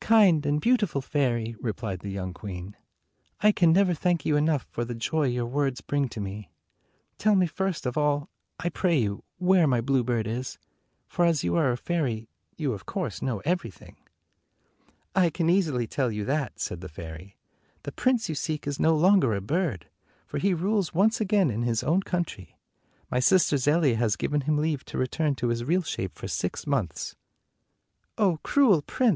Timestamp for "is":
10.26-10.58, 18.66-18.80